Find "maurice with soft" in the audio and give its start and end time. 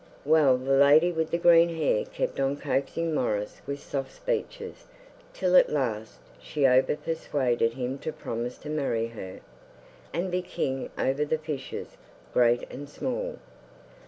3.13-4.11